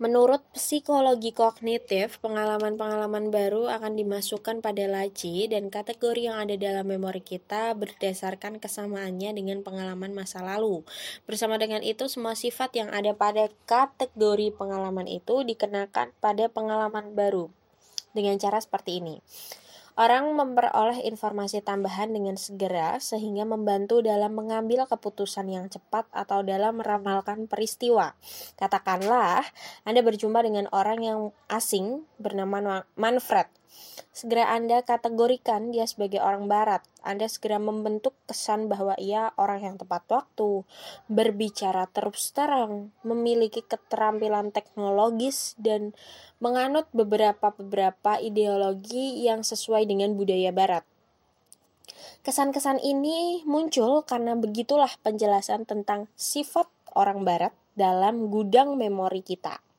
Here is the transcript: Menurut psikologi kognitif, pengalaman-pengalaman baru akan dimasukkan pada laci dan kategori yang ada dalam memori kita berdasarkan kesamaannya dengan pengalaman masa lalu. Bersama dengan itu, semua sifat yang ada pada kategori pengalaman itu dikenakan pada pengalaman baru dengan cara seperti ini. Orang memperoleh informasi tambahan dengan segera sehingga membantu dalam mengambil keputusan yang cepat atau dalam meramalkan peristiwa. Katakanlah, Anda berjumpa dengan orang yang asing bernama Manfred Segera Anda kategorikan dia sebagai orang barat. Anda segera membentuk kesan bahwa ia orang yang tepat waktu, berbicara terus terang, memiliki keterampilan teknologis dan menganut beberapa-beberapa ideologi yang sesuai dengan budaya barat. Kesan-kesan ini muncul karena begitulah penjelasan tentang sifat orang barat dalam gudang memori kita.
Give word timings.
Menurut 0.00 0.40
psikologi 0.56 1.36
kognitif, 1.36 2.16
pengalaman-pengalaman 2.24 3.28
baru 3.28 3.68
akan 3.68 3.92
dimasukkan 4.00 4.64
pada 4.64 4.88
laci 4.88 5.44
dan 5.52 5.68
kategori 5.68 6.32
yang 6.32 6.40
ada 6.40 6.56
dalam 6.56 6.88
memori 6.88 7.20
kita 7.20 7.76
berdasarkan 7.76 8.56
kesamaannya 8.56 9.36
dengan 9.36 9.60
pengalaman 9.60 10.16
masa 10.16 10.40
lalu. 10.40 10.80
Bersama 11.28 11.60
dengan 11.60 11.84
itu, 11.84 12.08
semua 12.08 12.32
sifat 12.32 12.72
yang 12.72 12.88
ada 12.88 13.12
pada 13.12 13.52
kategori 13.68 14.56
pengalaman 14.56 15.04
itu 15.04 15.44
dikenakan 15.44 16.16
pada 16.24 16.48
pengalaman 16.48 17.12
baru 17.12 17.52
dengan 18.16 18.40
cara 18.40 18.60
seperti 18.60 19.04
ini. 19.04 19.20
Orang 19.92 20.32
memperoleh 20.32 21.04
informasi 21.04 21.60
tambahan 21.60 22.16
dengan 22.16 22.40
segera 22.40 22.96
sehingga 22.96 23.44
membantu 23.44 24.00
dalam 24.00 24.32
mengambil 24.32 24.88
keputusan 24.88 25.52
yang 25.52 25.68
cepat 25.68 26.08
atau 26.16 26.40
dalam 26.40 26.80
meramalkan 26.80 27.44
peristiwa. 27.44 28.16
Katakanlah, 28.56 29.44
Anda 29.84 30.00
berjumpa 30.00 30.40
dengan 30.48 30.64
orang 30.72 31.04
yang 31.04 31.20
asing 31.52 32.08
bernama 32.16 32.88
Manfred 32.96 33.52
Segera 34.12 34.52
Anda 34.52 34.84
kategorikan 34.84 35.72
dia 35.72 35.88
sebagai 35.88 36.20
orang 36.20 36.44
barat. 36.44 36.84
Anda 37.00 37.32
segera 37.32 37.56
membentuk 37.56 38.12
kesan 38.28 38.68
bahwa 38.68 38.92
ia 39.00 39.32
orang 39.40 39.64
yang 39.64 39.76
tepat 39.80 40.04
waktu, 40.12 40.68
berbicara 41.08 41.88
terus 41.88 42.28
terang, 42.36 42.92
memiliki 43.00 43.64
keterampilan 43.64 44.52
teknologis 44.52 45.56
dan 45.56 45.96
menganut 46.44 46.86
beberapa-beberapa 46.92 48.20
ideologi 48.20 49.24
yang 49.24 49.40
sesuai 49.40 49.88
dengan 49.88 50.12
budaya 50.12 50.52
barat. 50.52 50.84
Kesan-kesan 52.22 52.78
ini 52.78 53.42
muncul 53.48 54.06
karena 54.06 54.38
begitulah 54.38 54.94
penjelasan 55.02 55.66
tentang 55.66 56.06
sifat 56.14 56.70
orang 56.94 57.26
barat 57.26 57.50
dalam 57.74 58.28
gudang 58.28 58.76
memori 58.76 59.24
kita. 59.24 59.71